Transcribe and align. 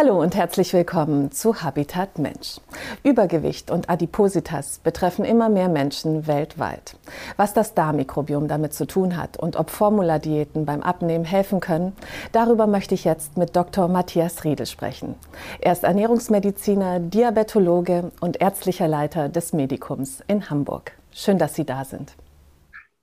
Hallo 0.00 0.22
und 0.22 0.36
herzlich 0.36 0.72
willkommen 0.74 1.32
zu 1.32 1.60
Habitat 1.60 2.20
Mensch. 2.20 2.60
Übergewicht 3.02 3.68
und 3.72 3.90
Adipositas 3.90 4.78
betreffen 4.78 5.24
immer 5.24 5.48
mehr 5.48 5.68
Menschen 5.68 6.28
weltweit. 6.28 6.96
Was 7.36 7.52
das 7.52 7.74
Darmmikrobiom 7.74 8.46
damit 8.46 8.74
zu 8.74 8.86
tun 8.86 9.16
hat 9.16 9.38
und 9.38 9.56
ob 9.56 9.70
Formuladiäten 9.70 10.66
beim 10.66 10.84
Abnehmen 10.84 11.24
helfen 11.24 11.58
können, 11.58 11.96
darüber 12.30 12.68
möchte 12.68 12.94
ich 12.94 13.02
jetzt 13.02 13.36
mit 13.36 13.56
Dr. 13.56 13.88
Matthias 13.88 14.44
Riedel 14.44 14.66
sprechen. 14.66 15.16
Er 15.60 15.72
ist 15.72 15.82
Ernährungsmediziner, 15.82 17.00
Diabetologe 17.00 18.12
und 18.20 18.40
ärztlicher 18.40 18.86
Leiter 18.86 19.28
des 19.28 19.52
Medikums 19.52 20.22
in 20.28 20.48
Hamburg. 20.48 20.92
Schön, 21.10 21.38
dass 21.38 21.56
Sie 21.56 21.66
da 21.66 21.84
sind. 21.84 22.14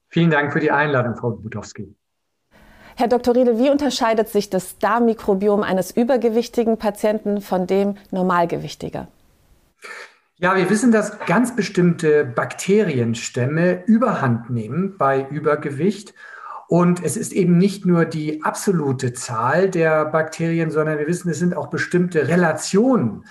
Vielen 0.08 0.32
Dank 0.32 0.54
für 0.54 0.62
die 0.62 0.72
Einladung, 0.72 1.18
Frau 1.18 1.32
Budowski. 1.32 1.94
Herr 2.98 3.10
Dr. 3.10 3.36
Riedel, 3.36 3.60
wie 3.60 3.70
unterscheidet 3.70 4.30
sich 4.30 4.50
das 4.50 4.78
Darmmikrobiom 4.80 5.64
eines 5.64 5.92
übergewichtigen 5.92 6.78
Patienten 6.78 7.42
von 7.42 7.68
dem 7.68 7.96
normalgewichtiger? 8.12 9.08
Ja, 10.38 10.56
wir 10.56 10.70
wissen, 10.70 10.94
dass 10.94 11.20
ganz 11.26 11.58
bestimmte 11.58 12.24
Bakterienstämme 12.24 13.84
überhand 13.86 14.50
nehmen 14.50 14.96
bei 14.98 15.28
Übergewicht. 15.30 16.14
Und 16.68 17.04
es 17.04 17.18
ist 17.18 17.34
eben 17.34 17.58
nicht 17.58 17.86
nur 17.86 18.06
die 18.06 18.44
absolute 18.44 19.12
Zahl 19.12 19.70
der 19.70 20.06
Bakterien, 20.06 20.72
sondern 20.72 20.98
wir 20.98 21.08
wissen, 21.08 21.30
es 21.30 21.40
sind 21.40 21.56
auch 21.56 21.68
bestimmte 21.68 22.30
Relationen. 22.30 23.26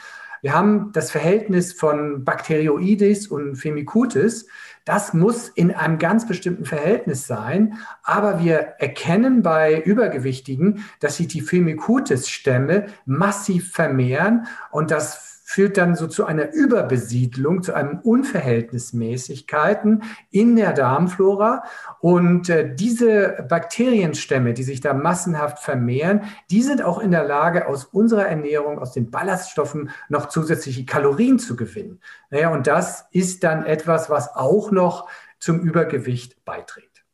Wir 0.44 0.52
haben 0.52 0.92
das 0.92 1.10
Verhältnis 1.10 1.72
von 1.72 2.22
Bakterioides 2.22 3.28
und 3.28 3.56
Firmicutes. 3.56 4.46
Das 4.84 5.14
muss 5.14 5.48
in 5.48 5.74
einem 5.74 5.98
ganz 5.98 6.28
bestimmten 6.28 6.66
Verhältnis 6.66 7.26
sein. 7.26 7.78
Aber 8.02 8.44
wir 8.44 8.56
erkennen 8.78 9.40
bei 9.40 9.80
Übergewichtigen, 9.80 10.84
dass 11.00 11.16
sich 11.16 11.28
die 11.28 11.40
Firmicutes-Stämme 11.40 12.88
massiv 13.06 13.72
vermehren 13.72 14.46
und 14.70 14.90
das 14.90 15.33
führt 15.54 15.76
dann 15.76 15.94
so 15.94 16.08
zu 16.08 16.24
einer 16.24 16.52
Überbesiedlung, 16.52 17.62
zu 17.62 17.74
einem 17.74 18.00
Unverhältnismäßigkeiten 18.00 20.02
in 20.32 20.56
der 20.56 20.72
Darmflora. 20.72 21.62
Und 22.00 22.48
äh, 22.48 22.74
diese 22.74 23.46
Bakterienstämme, 23.48 24.52
die 24.52 24.64
sich 24.64 24.80
da 24.80 24.94
massenhaft 24.94 25.60
vermehren, 25.60 26.22
die 26.50 26.60
sind 26.60 26.82
auch 26.82 26.98
in 26.98 27.12
der 27.12 27.22
Lage, 27.22 27.68
aus 27.68 27.84
unserer 27.84 28.26
Ernährung, 28.26 28.80
aus 28.80 28.94
den 28.94 29.12
Ballaststoffen 29.12 29.90
noch 30.08 30.28
zusätzliche 30.28 30.84
Kalorien 30.84 31.38
zu 31.38 31.54
gewinnen. 31.54 32.00
Naja, 32.30 32.52
und 32.52 32.66
das 32.66 33.04
ist 33.12 33.44
dann 33.44 33.64
etwas, 33.64 34.10
was 34.10 34.34
auch 34.34 34.72
noch 34.72 35.08
zum 35.38 35.60
Übergewicht 35.60 36.44
beiträgt. 36.44 37.04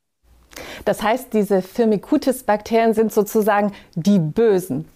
Das 0.83 1.03
heißt, 1.03 1.31
diese 1.33 1.61
Firmicutes-Bakterien 1.61 2.95
sind 2.95 3.13
sozusagen 3.13 3.71
die 3.93 4.17
Bösen. 4.17 4.87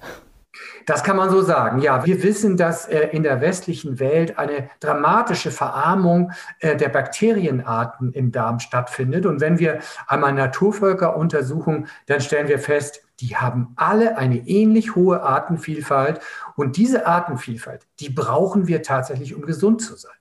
Das 0.86 1.04
kann 1.04 1.18
man 1.18 1.30
so 1.30 1.42
sagen. 1.42 1.82
Ja, 1.82 2.06
wir 2.06 2.22
wissen, 2.24 2.58
dass 2.58 2.88
äh, 2.88 3.08
in 3.12 3.24
der 3.24 3.42
westlichen 3.42 4.00
Welt 4.00 4.38
eine 4.38 4.70
dramatische 4.80 5.52
Verarmung 5.52 6.32
äh, 6.60 6.76
der 6.76 6.90
Bakterienarten 6.90 8.14
im 8.14 8.32
Darm 8.32 8.60
stattfindet. 8.60 9.26
Und 9.26 9.42
wenn 9.42 9.60
wir 9.60 9.80
einmal 10.08 10.34
Naturvölker 10.34 11.18
untersuchen, 11.18 11.88
dann 12.06 12.22
stellen 12.22 12.48
wir 12.48 12.60
fest, 12.60 13.02
die 13.20 13.38
haben 13.38 13.74
alle 13.76 14.18
eine 14.18 14.38
ähnlich 14.48 14.96
hohe 14.96 15.22
Artenvielfalt. 15.24 16.20
Und 16.56 16.78
diese 16.78 17.08
Artenvielfalt, 17.08 17.88
die 18.00 18.10
brauchen 18.10 18.68
wir 18.68 18.84
tatsächlich, 18.84 19.36
um 19.36 19.42
gesund 19.42 19.82
zu 19.82 19.96
sein. 19.96 20.12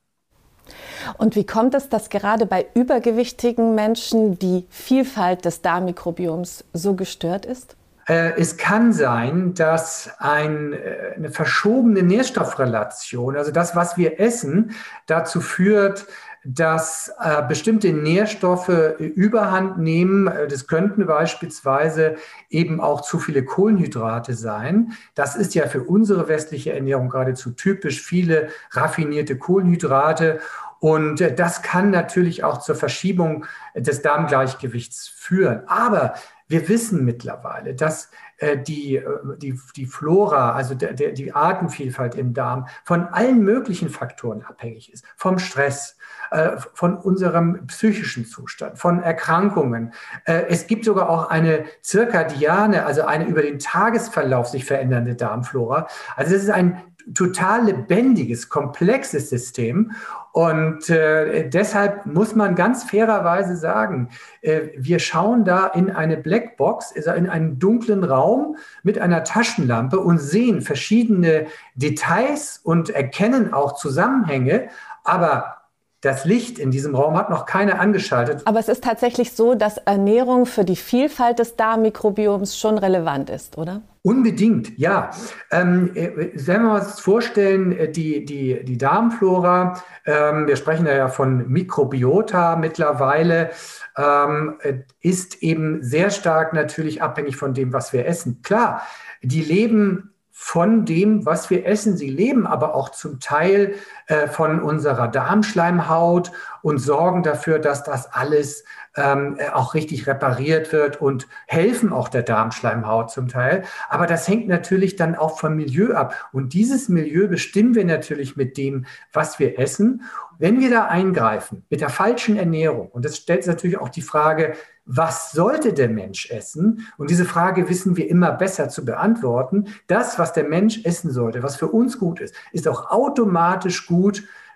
Und 1.19 1.37
wie 1.37 1.45
kommt 1.45 1.75
es, 1.75 1.89
dass 1.89 2.09
gerade 2.09 2.47
bei 2.47 2.67
übergewichtigen 2.75 3.75
Menschen 3.75 4.39
die 4.39 4.65
Vielfalt 4.71 5.45
des 5.45 5.61
Darmmikrobioms 5.61 6.65
so 6.73 6.95
gestört 6.95 7.45
ist? 7.45 7.77
Äh, 8.07 8.33
es 8.37 8.57
kann 8.57 8.93
sein, 8.93 9.55
dass 9.55 10.11
ein, 10.19 10.73
äh, 10.73 11.15
eine 11.17 11.31
verschobene 11.31 12.03
Nährstoffrelation, 12.03 13.37
also 13.37 13.51
das, 13.51 13.75
was 13.75 13.97
wir 13.97 14.21
essen, 14.21 14.73
dazu 15.07 15.41
führt, 15.41 16.07
dass 16.47 17.11
äh, 17.23 17.43
bestimmte 17.49 17.91
Nährstoffe 17.91 18.99
überhand 18.99 19.79
nehmen. 19.79 20.31
Das 20.51 20.67
könnten 20.67 21.07
beispielsweise 21.07 22.17
eben 22.51 22.83
auch 22.83 23.01
zu 23.01 23.19
viele 23.19 23.47
Kohlenhydrate 23.47 24.35
sein. 24.35 24.93
Das 25.15 25.37
ist 25.37 25.55
ja 25.55 25.67
für 25.69 25.83
unsere 25.83 26.29
westliche 26.29 26.75
Ernährung 26.75 27.09
geradezu 27.09 27.53
typisch, 27.53 28.03
viele 28.03 28.49
raffinierte 28.73 29.39
Kohlenhydrate. 29.39 30.41
Und 30.81 31.25
das 31.39 31.63
kann 31.63 31.91
natürlich 31.91 32.45
auch 32.45 32.59
zur 32.59 32.75
Verschiebung 32.75 33.47
des 33.75 34.03
Darmgleichgewichts 34.03 35.09
führen. 35.09 35.63
Aber 35.67 36.13
wir 36.47 36.69
wissen 36.69 37.05
mittlerweile, 37.05 37.75
dass 37.75 38.11
äh, 38.39 38.59
die, 38.59 38.97
äh, 38.97 39.05
die, 39.39 39.59
die 39.77 39.87
Flora, 39.87 40.53
also 40.53 40.75
der, 40.75 40.93
der, 40.93 41.13
die 41.13 41.33
Artenvielfalt 41.33 42.15
im 42.17 42.35
Darm, 42.35 42.67
von 42.85 43.07
allen 43.07 43.43
möglichen 43.43 43.89
Faktoren 43.89 44.43
abhängig 44.43 44.93
ist. 44.93 45.05
Vom 45.17 45.39
Stress, 45.39 45.97
äh, 46.31 46.57
von 46.75 46.97
unserem 46.97 47.67
psychischen 47.67 48.27
Zustand, 48.27 48.79
von 48.79 49.03
Erkrankungen. 49.03 49.95
Äh, 50.27 50.45
es 50.49 50.67
gibt 50.67 50.85
sogar 50.85 51.09
auch 51.09 51.31
eine 51.31 51.65
zirkadiane, 51.81 52.85
also 52.85 53.03
eine 53.03 53.27
über 53.27 53.43
den 53.43 53.59
Tagesverlauf 53.59 54.49
sich 54.49 54.65
verändernde 54.65 55.17
Darmflora. 55.17 55.89
Also 56.17 56.35
das 56.35 56.43
ist 56.43 56.51
ein 56.51 56.83
total 57.13 57.67
lebendiges, 57.67 58.49
komplexes 58.49 59.29
System. 59.29 59.93
Und 60.33 60.89
äh, 60.91 61.49
deshalb 61.49 62.07
muss 62.07 62.35
man 62.35 62.55
ganz 62.55 62.85
fairerweise 62.85 63.57
sagen, 63.57 64.09
äh, 64.41 64.69
wir 64.77 64.99
schauen 64.99 65.45
da 65.45 65.67
in 65.69 65.91
eine 65.91 66.17
Blackbox, 66.17 66.93
also 66.97 67.13
in 67.13 67.29
einen 67.29 67.59
dunklen 67.59 68.05
Raum 68.05 68.57
mit 68.83 68.99
einer 68.99 69.25
Taschenlampe 69.25 70.01
und 70.01 70.19
sehen 70.19 70.63
verschiedene 70.63 71.47
Details 71.75 72.61
und 72.63 72.91
erkennen 72.91 73.53
auch 73.53 73.75
Zusammenhänge. 73.77 74.69
Aber 75.05 75.64
das 76.05 76.25
Licht 76.25 76.59
in 76.59 76.71
diesem 76.71 76.95
Raum 76.95 77.17
hat 77.17 77.31
noch 77.31 77.47
keiner 77.47 77.81
angeschaltet. 77.81 78.43
Aber 78.45 78.59
es 78.59 78.69
ist 78.69 78.85
tatsächlich 78.85 79.33
so, 79.33 79.55
dass 79.55 79.79
Ernährung 79.79 80.45
für 80.45 80.65
die 80.65 80.77
Vielfalt 80.77 81.39
des 81.39 81.57
Darmmikrobioms 81.57 82.59
schon 82.59 82.77
relevant 82.77 83.31
ist, 83.31 83.57
oder? 83.57 83.81
Unbedingt, 84.03 84.79
ja. 84.79 85.13
Ähm, 85.51 85.93
äh, 85.95 86.31
wenn 86.35 86.63
wir 86.63 86.75
uns 86.75 87.01
vorstellen, 87.01 87.73
äh, 87.73 87.91
die, 87.91 88.27
die, 88.27 88.63
die 88.63 88.77
Darmflora, 88.77 89.83
ähm, 90.05 90.47
wir 90.47 90.57
sprechen 90.57 90.87
ja 90.87 91.09
von 91.09 91.49
Mikrobiota 91.49 92.57
mittlerweile, 92.57 93.51
ähm, 93.97 94.57
äh, 94.61 94.75
ist 95.01 95.43
eben 95.43 95.83
sehr 95.83 96.11
stark 96.11 96.53
natürlich 96.53 97.01
abhängig 97.01 97.37
von 97.37 97.55
dem, 97.55 97.73
was 97.73 97.95
wir 97.95 98.05
essen. 98.05 98.43
Klar, 98.43 98.83
die 99.23 99.43
leben 99.43 100.15
von 100.37 100.85
dem, 100.85 101.25
was 101.25 101.49
wir 101.49 101.65
essen. 101.65 101.97
Sie 101.97 102.11
leben 102.11 102.45
aber 102.45 102.75
auch 102.75 102.91
zum 102.91 103.21
Teil 103.21 103.77
äh, 104.07 104.27
von 104.29 104.61
unserer 104.61 105.09
Darmschleimhaut 105.09 106.33
und 106.63 106.79
sorgen 106.79 107.23
dafür, 107.23 107.59
dass 107.59 107.85
das 107.85 108.13
alles 108.13 108.65
ähm, 108.97 109.39
auch 109.53 109.75
richtig 109.75 110.07
repariert 110.07 110.73
wird 110.73 111.01
und 111.01 111.27
helfen 111.47 111.93
auch 111.93 112.09
der 112.09 112.23
Darmschleimhaut 112.23 113.11
zum 113.11 113.29
Teil. 113.29 113.65
Aber 113.89 114.07
das 114.07 114.29
hängt 114.29 114.49
natürlich 114.49 114.97
dann 114.97 115.15
auch 115.15 115.39
vom 115.39 115.57
Milieu 115.57 115.95
ab. 115.95 116.29
Und 116.33 116.53
dieses 116.53 116.89
Milieu 116.89 117.29
bestimmen 117.29 117.75
wir 117.75 117.85
natürlich 117.85 118.37
mit 118.37 118.57
dem, 118.57 118.87
was 119.13 119.39
wir 119.39 119.59
essen. 119.59 120.03
Wenn 120.39 120.61
wir 120.61 120.71
da 120.71 120.87
eingreifen 120.87 121.65
mit 121.71 121.81
der 121.81 121.91
falschen 121.91 122.37
Ernährung, 122.37 122.89
und 122.89 123.05
das 123.05 123.17
stellt 123.17 123.47
natürlich 123.47 123.79
auch 123.79 123.89
die 123.89 124.03
Frage, 124.03 124.55
was 124.87 125.33
sollte 125.33 125.73
der 125.73 125.89
Mensch 125.89 126.31
essen? 126.31 126.87
Und 126.99 127.09
diese 127.09 127.25
Frage 127.25 127.71
wissen 127.71 127.97
wir 127.97 128.11
immer 128.11 128.33
besser 128.33 128.69
zu 128.69 128.85
beantworten. 128.85 129.69
Das, 129.87 130.19
was 130.19 130.35
der 130.35 130.45
Mensch 130.45 130.85
essen 130.85 131.11
sollte, 131.11 131.43
was 131.43 131.57
für 131.57 131.69
uns 131.69 131.99
gut 131.99 132.21
ist, 132.21 132.35
ist 132.53 132.69
auch 132.69 132.91
automatisch 132.91 133.87
gut 133.87 133.94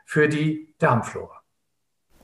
für 0.04 0.28
die 0.28 0.74
Darmflora. 0.78 1.38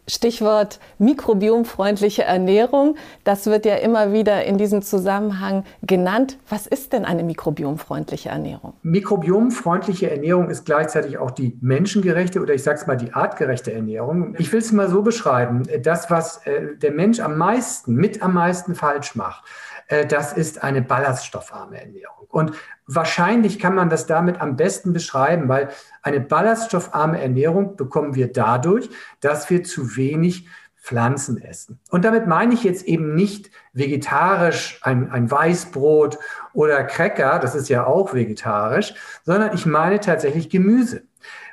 Stichwort 0.07 0.81
mikrobiomfreundliche 0.99 2.25
Ernährung. 2.25 2.97
Das 3.25 3.47
wird 3.47 3.65
ja 3.65 3.77
immer 3.77 4.13
wieder 4.13 4.45
in 4.45 4.59
diesem 4.59 4.83
Zusammenhang 4.83 5.65
genannt. 5.83 6.39
Was 6.49 6.67
ist 6.67 6.93
denn 6.93 7.05
eine 7.05 7.25
mikrobiomfreundliche 7.25 8.29
Ernährung? 8.29 8.75
Mikrobiomfreundliche 8.83 10.11
Ernährung 10.11 10.51
ist 10.51 10.67
gleichzeitig 10.67 11.17
auch 11.17 11.31
die 11.31 11.57
menschengerechte 11.63 12.41
oder 12.41 12.53
ich 12.53 12.63
sage 12.63 12.81
es 12.81 12.87
mal 12.87 12.97
die 12.97 13.15
artgerechte 13.15 13.73
Ernährung. 13.73 14.35
Ich 14.39 14.53
will 14.53 14.61
es 14.61 14.73
mal 14.73 14.91
so 14.91 15.03
beschreiben. 15.03 15.63
Das, 15.83 16.11
was 16.11 16.47
äh, 16.47 16.77
der 16.77 16.93
Mensch 16.93 17.21
am 17.21 17.39
meisten, 17.39 17.95
mit 17.95 18.23
am 18.23 18.35
meisten 18.35 18.75
falsch 18.75 19.15
macht, 19.15 19.45
äh, 19.89 20.07
das 20.07 20.35
ist 20.35 20.63
eine 20.63 20.83
ballaststoffarme 20.83 21.81
Ernährung. 21.81 22.27
Und 22.29 22.53
wahrscheinlich 22.87 23.59
kann 23.59 23.75
man 23.75 23.89
das 23.89 24.07
damit 24.07 24.41
am 24.41 24.57
besten 24.57 24.93
beschreiben, 24.93 25.49
weil 25.49 25.69
eine 26.03 26.21
ballaststoffarme 26.21 27.21
Ernährung 27.21 27.77
bekommen 27.77 28.15
wir 28.15 28.33
dadurch, 28.33 28.91
dass 29.21 29.51
wir 29.51 29.65
zu 29.65 29.97
wenig 29.97 30.47
Pflanzen 30.85 31.41
essen. 31.41 31.81
Und 31.91 32.05
damit 32.05 32.27
meine 32.27 32.53
ich 32.53 32.63
jetzt 32.63 32.85
eben 32.85 33.15
nicht 33.15 33.51
vegetarisch 33.73 34.81
ein, 34.83 35.11
ein 35.11 35.31
Weißbrot 35.31 36.19
oder 36.53 36.85
Cracker, 36.85 37.39
das 37.39 37.55
ist 37.55 37.71
ja 37.71 37.87
auch 37.87 38.13
vegetarisch, 38.13 38.93
sondern 39.23 39.55
ich 39.55 39.65
meine 39.65 39.99
tatsächlich 40.01 40.51
Gemüse. 40.51 41.05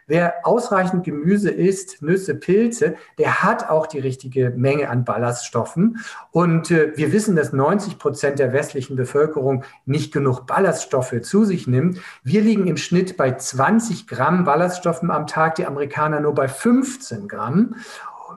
Wer 0.07 0.45
ausreichend 0.45 1.03
Gemüse 1.03 1.49
isst, 1.49 2.01
Nüsse, 2.01 2.35
Pilze, 2.35 2.95
der 3.17 3.43
hat 3.43 3.69
auch 3.69 3.87
die 3.87 3.99
richtige 3.99 4.51
Menge 4.51 4.89
an 4.89 5.05
Ballaststoffen. 5.05 5.99
Und 6.31 6.69
äh, 6.69 6.91
wir 6.95 7.13
wissen, 7.13 7.35
dass 7.35 7.53
90 7.53 7.97
Prozent 7.97 8.39
der 8.39 8.53
westlichen 8.53 8.95
Bevölkerung 8.95 9.63
nicht 9.85 10.11
genug 10.11 10.45
Ballaststoffe 10.47 11.21
zu 11.21 11.45
sich 11.45 11.67
nimmt. 11.67 11.99
Wir 12.23 12.41
liegen 12.41 12.67
im 12.67 12.77
Schnitt 12.77 13.15
bei 13.17 13.31
20 13.31 14.07
Gramm 14.07 14.43
Ballaststoffen 14.43 15.11
am 15.11 15.27
Tag, 15.27 15.55
die 15.55 15.65
Amerikaner 15.65 16.19
nur 16.19 16.35
bei 16.35 16.47
15 16.47 17.27
Gramm. 17.27 17.75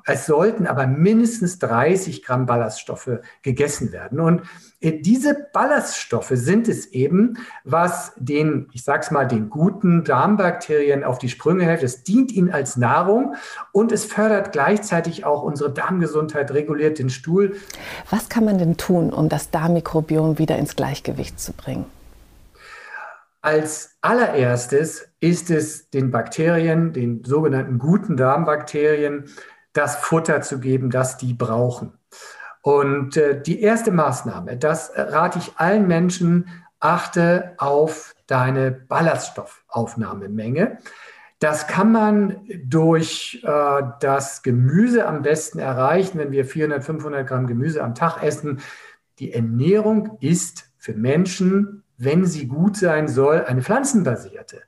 Es 0.06 0.26
sollten 0.26 0.66
aber 0.66 0.86
mindestens 0.86 1.58
30 1.60 2.22
Gramm 2.22 2.44
Ballaststoffe 2.44 3.20
gegessen 3.40 3.90
werden. 3.90 4.20
Und 4.20 4.42
äh, 4.80 5.00
diese 5.00 5.34
Ballaststoffe 5.52 6.32
sind 6.34 6.68
es 6.68 6.86
eben, 6.88 7.38
was 7.64 8.12
den, 8.16 8.68
ich 8.72 8.84
sag's 8.84 9.10
mal, 9.10 9.26
den 9.26 9.48
guten 9.48 10.04
Darmbakterien 10.04 11.04
auf 11.04 11.18
die 11.18 11.30
Sprünge 11.30 11.64
hilft. 11.64 11.82
Es 11.82 12.04
dient 12.04 12.32
ihnen 12.32 12.52
als 12.52 12.76
Nahrung 12.76 13.34
und 13.72 13.92
es 13.92 14.04
fördert 14.04 14.52
gleichzeitig 14.52 15.24
auch 15.24 15.42
unsere 15.42 15.72
Darmgesundheit, 15.72 16.50
reguliert 16.50 16.98
den 16.98 17.08
Stuhl. 17.08 17.56
Was 18.10 18.28
kann 18.28 18.44
man 18.44 18.58
denn 18.58 18.76
tun, 18.76 19.10
um 19.10 19.30
das 19.30 19.50
Darmmikrobiom 19.50 20.38
wieder 20.38 20.58
ins 20.58 20.76
Gleichgewicht 20.76 21.40
zu 21.40 21.54
bringen? 21.54 21.86
Als 23.40 23.96
allererstes 24.00 25.06
ist 25.20 25.50
es 25.50 25.90
den 25.90 26.10
Bakterien, 26.10 26.94
den 26.94 27.24
sogenannten 27.24 27.78
guten 27.78 28.16
Darmbakterien, 28.16 29.24
das 29.74 29.96
Futter 29.96 30.40
zu 30.40 30.58
geben, 30.58 30.88
das 30.88 31.18
die 31.18 31.34
brauchen. 31.34 31.92
Und 32.62 33.18
äh, 33.18 33.42
die 33.42 33.60
erste 33.60 33.90
Maßnahme, 33.90 34.56
das 34.56 34.90
rate 34.96 35.38
ich 35.38 35.52
allen 35.56 35.86
Menschen, 35.86 36.48
achte 36.80 37.52
auf 37.58 38.14
deine 38.26 38.70
Ballaststoffaufnahmemenge. 38.70 40.78
Das 41.40 41.66
kann 41.66 41.92
man 41.92 42.40
durch 42.64 43.42
äh, 43.44 43.82
das 44.00 44.42
Gemüse 44.42 45.06
am 45.06 45.20
besten 45.20 45.58
erreichen, 45.58 46.18
wenn 46.18 46.32
wir 46.32 46.46
400, 46.46 46.82
500 46.82 47.26
Gramm 47.26 47.46
Gemüse 47.46 47.84
am 47.84 47.94
Tag 47.94 48.22
essen. 48.22 48.60
Die 49.18 49.32
Ernährung 49.32 50.16
ist 50.20 50.70
für 50.78 50.94
Menschen, 50.94 51.82
wenn 51.98 52.24
sie 52.24 52.46
gut 52.46 52.76
sein 52.76 53.08
soll, 53.08 53.44
eine 53.44 53.62
pflanzenbasierte. 53.62 54.62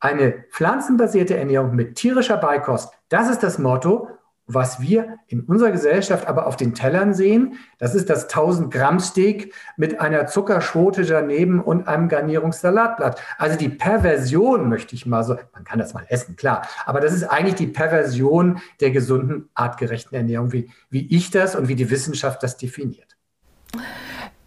Eine 0.00 0.44
pflanzenbasierte 0.50 1.36
Ernährung 1.36 1.74
mit 1.74 1.96
tierischer 1.96 2.36
Beikost, 2.36 2.92
das 3.08 3.30
ist 3.30 3.42
das 3.42 3.58
Motto 3.58 4.08
was 4.48 4.80
wir 4.80 5.18
in 5.26 5.42
unserer 5.42 5.70
Gesellschaft 5.70 6.26
aber 6.26 6.46
auf 6.46 6.56
den 6.56 6.74
Tellern 6.74 7.14
sehen, 7.14 7.58
das 7.78 7.94
ist 7.94 8.10
das 8.10 8.24
1000 8.24 8.72
Gramm 8.72 8.98
Steak 8.98 9.54
mit 9.76 10.00
einer 10.00 10.26
Zuckerschote 10.26 11.04
daneben 11.04 11.60
und 11.60 11.86
einem 11.86 12.08
Garnierungssalatblatt. 12.08 13.20
Also 13.36 13.58
die 13.58 13.68
Perversion 13.68 14.68
möchte 14.68 14.94
ich 14.94 15.06
mal 15.06 15.22
so, 15.22 15.36
man 15.52 15.64
kann 15.64 15.78
das 15.78 15.94
mal 15.94 16.04
essen, 16.08 16.34
klar, 16.34 16.66
aber 16.86 17.00
das 17.00 17.12
ist 17.12 17.24
eigentlich 17.24 17.56
die 17.56 17.66
Perversion 17.66 18.58
der 18.80 18.90
gesunden, 18.90 19.50
artgerechten 19.54 20.16
Ernährung, 20.16 20.52
wie, 20.52 20.70
wie 20.90 21.06
ich 21.14 21.30
das 21.30 21.54
und 21.54 21.68
wie 21.68 21.76
die 21.76 21.90
Wissenschaft 21.90 22.42
das 22.42 22.56
definiert. 22.56 23.16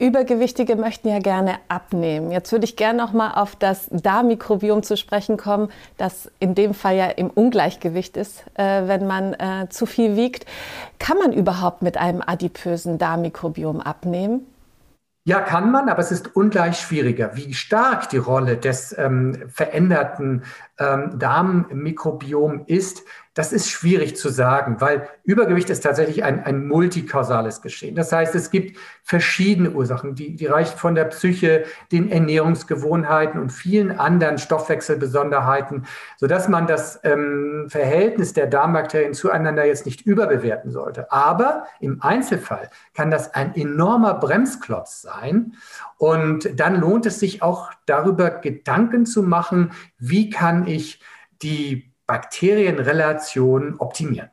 Übergewichtige 0.01 0.75
möchten 0.75 1.09
ja 1.09 1.19
gerne 1.19 1.59
abnehmen. 1.67 2.31
Jetzt 2.31 2.51
würde 2.51 2.65
ich 2.65 2.75
gerne 2.75 2.97
noch 2.97 3.13
mal 3.13 3.35
auf 3.35 3.55
das 3.55 3.87
Darmmikrobiom 3.91 4.81
zu 4.81 4.97
sprechen 4.97 5.37
kommen, 5.37 5.69
das 5.97 6.31
in 6.39 6.55
dem 6.55 6.73
Fall 6.73 6.95
ja 6.95 7.05
im 7.05 7.29
Ungleichgewicht 7.29 8.17
ist, 8.17 8.43
äh, 8.55 8.87
wenn 8.87 9.05
man 9.05 9.33
äh, 9.35 9.67
zu 9.69 9.85
viel 9.85 10.15
wiegt. 10.15 10.47
Kann 10.97 11.19
man 11.19 11.33
überhaupt 11.33 11.83
mit 11.83 11.97
einem 11.97 12.23
adipösen 12.25 12.97
Darmmikrobiom 12.97 13.79
abnehmen? 13.79 14.47
Ja, 15.23 15.39
kann 15.39 15.69
man, 15.69 15.87
aber 15.87 15.99
es 15.99 16.11
ist 16.11 16.35
ungleich 16.35 16.79
schwieriger. 16.79 17.35
Wie 17.35 17.53
stark 17.53 18.09
die 18.09 18.17
Rolle 18.17 18.57
des 18.57 18.97
ähm, 18.97 19.43
veränderten 19.49 20.43
ähm, 20.79 21.19
Darmmikrobiom 21.19 22.63
ist, 22.65 23.03
das 23.33 23.53
ist 23.53 23.69
schwierig 23.69 24.17
zu 24.17 24.27
sagen, 24.27 24.81
weil 24.81 25.07
Übergewicht 25.23 25.69
ist 25.69 25.81
tatsächlich 25.81 26.23
ein, 26.25 26.43
ein 26.43 26.67
multikausales 26.67 27.61
Geschehen. 27.61 27.95
Das 27.95 28.11
heißt, 28.11 28.35
es 28.35 28.51
gibt 28.51 28.77
verschiedene 29.03 29.71
Ursachen, 29.71 30.15
die, 30.15 30.35
die 30.35 30.47
reichen 30.47 30.77
von 30.77 30.95
der 30.95 31.05
Psyche, 31.05 31.63
den 31.93 32.11
Ernährungsgewohnheiten 32.11 33.39
und 33.39 33.51
vielen 33.51 33.97
anderen 33.97 34.37
Stoffwechselbesonderheiten, 34.37 35.85
sodass 36.17 36.49
man 36.49 36.67
das 36.67 36.99
ähm, 37.03 37.67
Verhältnis 37.69 38.33
der 38.33 38.47
Darmbakterien 38.47 39.13
zueinander 39.13 39.65
jetzt 39.65 39.85
nicht 39.85 40.01
überbewerten 40.01 40.69
sollte. 40.69 41.09
Aber 41.11 41.63
im 41.79 42.01
Einzelfall 42.01 42.69
kann 42.93 43.11
das 43.11 43.33
ein 43.33 43.55
enormer 43.55 44.15
Bremsklotz 44.15 45.01
sein. 45.01 45.53
Und 45.97 46.59
dann 46.59 46.81
lohnt 46.81 47.05
es 47.05 47.19
sich 47.21 47.41
auch 47.41 47.71
darüber 47.85 48.29
Gedanken 48.29 49.05
zu 49.05 49.23
machen, 49.23 49.71
wie 49.99 50.29
kann 50.29 50.67
ich 50.67 51.01
die 51.41 51.90
Bakterienrelationen 52.07 53.75
optimieren. 53.79 54.29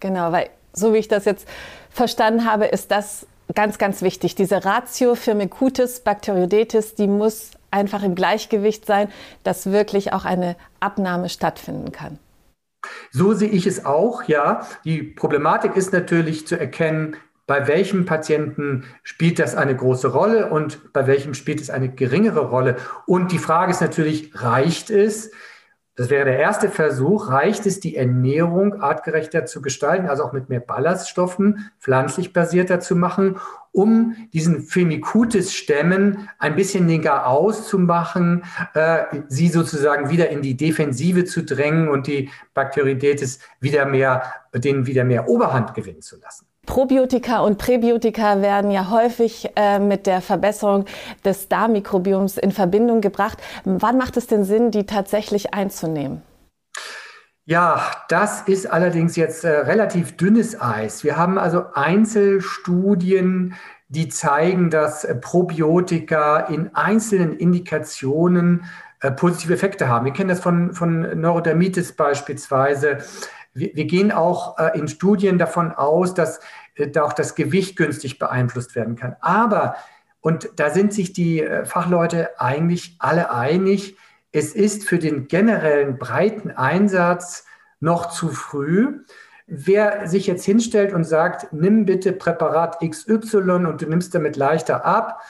Genau, 0.00 0.32
weil 0.32 0.50
so 0.72 0.92
wie 0.92 0.98
ich 0.98 1.08
das 1.08 1.24
jetzt 1.24 1.48
verstanden 1.90 2.50
habe, 2.50 2.66
ist 2.66 2.90
das 2.90 3.26
ganz, 3.54 3.78
ganz 3.78 4.02
wichtig. 4.02 4.34
Diese 4.34 4.64
Ratio 4.64 5.14
Firmicutes 5.14 6.00
Bacteroidetes, 6.00 6.94
die 6.94 7.06
muss 7.06 7.50
einfach 7.70 8.02
im 8.02 8.14
Gleichgewicht 8.14 8.86
sein, 8.86 9.08
dass 9.44 9.70
wirklich 9.70 10.12
auch 10.12 10.24
eine 10.24 10.56
Abnahme 10.80 11.28
stattfinden 11.28 11.92
kann. 11.92 12.18
So 13.10 13.34
sehe 13.34 13.48
ich 13.48 13.66
es 13.66 13.84
auch, 13.84 14.24
ja. 14.24 14.66
Die 14.84 15.02
Problematik 15.02 15.76
ist 15.76 15.92
natürlich 15.92 16.46
zu 16.46 16.58
erkennen, 16.58 17.16
bei 17.46 17.66
welchem 17.66 18.04
Patienten 18.06 18.84
spielt 19.02 19.40
das 19.40 19.56
eine 19.56 19.74
große 19.74 20.12
Rolle 20.12 20.50
und 20.50 20.92
bei 20.92 21.08
welchem 21.08 21.34
spielt 21.34 21.60
es 21.60 21.68
eine 21.68 21.88
geringere 21.88 22.48
Rolle. 22.48 22.76
Und 23.06 23.32
die 23.32 23.38
Frage 23.38 23.72
ist 23.72 23.80
natürlich, 23.80 24.30
reicht 24.40 24.88
es, 24.88 25.32
das 26.00 26.08
wäre 26.08 26.24
der 26.24 26.38
erste 26.38 26.70
Versuch. 26.70 27.28
Reicht 27.28 27.66
es, 27.66 27.78
die 27.78 27.94
Ernährung 27.94 28.80
artgerechter 28.80 29.44
zu 29.44 29.60
gestalten, 29.60 30.08
also 30.08 30.24
auch 30.24 30.32
mit 30.32 30.48
mehr 30.48 30.60
Ballaststoffen, 30.60 31.70
pflanzlich 31.78 32.32
basierter 32.32 32.80
zu 32.80 32.96
machen, 32.96 33.36
um 33.70 34.16
diesen 34.32 34.62
Firmicutes-Stämmen 34.62 36.30
ein 36.38 36.56
bisschen 36.56 36.88
den 36.88 37.02
Garaus 37.02 37.68
zu 37.68 37.78
machen, 37.78 38.44
äh, 38.72 39.04
sie 39.28 39.48
sozusagen 39.48 40.08
wieder 40.08 40.30
in 40.30 40.40
die 40.40 40.56
Defensive 40.56 41.26
zu 41.26 41.44
drängen 41.44 41.90
und 41.90 42.06
die 42.06 42.30
Bakterioditis 42.54 43.40
wieder 43.60 43.84
mehr, 43.84 44.22
denen 44.54 44.86
wieder 44.86 45.04
mehr 45.04 45.28
Oberhand 45.28 45.74
gewinnen 45.74 46.00
zu 46.00 46.18
lassen? 46.18 46.49
Probiotika 46.66 47.40
und 47.40 47.58
Präbiotika 47.58 48.42
werden 48.42 48.70
ja 48.70 48.90
häufig 48.90 49.50
äh, 49.56 49.78
mit 49.78 50.06
der 50.06 50.20
Verbesserung 50.20 50.84
des 51.24 51.48
Darmmikrobioms 51.48 52.38
in 52.38 52.52
Verbindung 52.52 53.00
gebracht. 53.00 53.38
Wann 53.64 53.98
macht 53.98 54.16
es 54.16 54.26
denn 54.26 54.44
Sinn, 54.44 54.70
die 54.70 54.86
tatsächlich 54.86 55.52
einzunehmen? 55.54 56.22
Ja, 57.44 57.90
das 58.08 58.42
ist 58.42 58.70
allerdings 58.70 59.16
jetzt 59.16 59.44
äh, 59.44 59.50
relativ 59.50 60.16
dünnes 60.16 60.60
Eis. 60.60 61.02
Wir 61.02 61.16
haben 61.16 61.38
also 61.38 61.64
Einzelstudien, 61.74 63.54
die 63.88 64.08
zeigen, 64.08 64.70
dass 64.70 65.04
äh, 65.04 65.16
Probiotika 65.16 66.38
in 66.40 66.70
einzelnen 66.74 67.36
Indikationen 67.36 68.64
äh, 69.00 69.10
positive 69.10 69.52
Effekte 69.52 69.88
haben. 69.88 70.04
Wir 70.04 70.12
kennen 70.12 70.28
das 70.28 70.40
von, 70.40 70.74
von 70.74 71.20
Neurodermitis 71.20 71.92
beispielsweise. 71.92 72.98
Wir, 73.52 73.84
gehen 73.84 74.12
auch 74.12 74.58
äh, 74.58 74.78
in 74.78 74.88
Studien 74.88 75.38
davon 75.38 75.72
aus, 75.72 76.14
dass 76.14 76.40
äh, 76.76 76.98
auch 76.98 77.12
das 77.12 77.34
Gewicht 77.34 77.76
günstig 77.76 78.18
beeinflusst 78.18 78.74
werden 78.74 78.96
kann. 78.96 79.16
Aber, 79.20 79.76
und 80.20 80.50
da 80.56 80.70
sind 80.70 80.92
sich 80.92 81.12
die 81.12 81.42
äh, 81.42 81.64
Fachleute 81.64 82.40
eigentlich 82.40 82.96
alle 82.98 83.32
einig, 83.32 83.96
es 84.32 84.54
ist 84.54 84.84
für 84.84 84.98
den 84.98 85.26
generellen 85.26 85.98
breiten 85.98 86.52
Einsatz 86.52 87.44
noch 87.80 88.10
zu 88.10 88.28
früh. 88.28 89.00
Wer 89.48 90.06
sich 90.06 90.28
jetzt 90.28 90.44
hinstellt 90.44 90.92
und 90.92 91.02
sagt, 91.02 91.52
nimm 91.52 91.84
bitte 91.84 92.12
Präparat 92.12 92.78
XY 92.80 93.66
und 93.66 93.82
du 93.82 93.86
nimmst 93.86 94.14
damit 94.14 94.36
leichter 94.36 94.84
ab, 94.84 95.20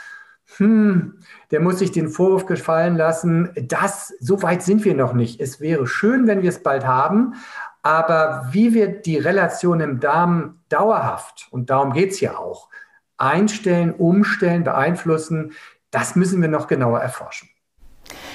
hm, 0.56 1.18
der 1.50 1.60
muss 1.60 1.78
sich 1.78 1.92
den 1.92 2.08
Vorwurf 2.08 2.44
gefallen 2.44 2.96
lassen, 2.96 3.50
das, 3.54 4.12
so 4.18 4.42
weit 4.42 4.62
sind 4.62 4.84
wir 4.84 4.94
noch 4.94 5.14
nicht. 5.14 5.40
Es 5.40 5.60
wäre 5.60 5.86
schön, 5.86 6.26
wenn 6.26 6.42
wir 6.42 6.50
es 6.50 6.62
bald 6.62 6.86
haben, 6.86 7.34
aber 7.82 8.48
wie 8.50 8.74
wir 8.74 8.88
die 8.88 9.18
Relation 9.18 9.80
im 9.80 10.00
Darm 10.00 10.60
dauerhaft, 10.68 11.48
und 11.50 11.70
darum 11.70 11.92
geht 11.92 12.10
es 12.10 12.20
ja 12.20 12.36
auch, 12.36 12.68
einstellen, 13.16 13.92
umstellen, 13.92 14.64
beeinflussen, 14.64 15.52
das 15.90 16.16
müssen 16.16 16.40
wir 16.40 16.48
noch 16.48 16.68
genauer 16.68 17.00
erforschen. 17.00 17.48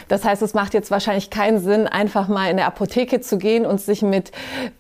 Das 0.08 0.24
heißt, 0.24 0.42
es 0.42 0.54
macht 0.54 0.74
jetzt 0.74 0.92
wahrscheinlich 0.92 1.30
keinen 1.30 1.60
Sinn, 1.60 1.88
einfach 1.88 2.28
mal 2.28 2.50
in 2.50 2.58
der 2.58 2.68
Apotheke 2.68 3.22
zu 3.22 3.38
gehen 3.38 3.66
und 3.66 3.82
sich 3.82 4.02
mit 4.02 4.32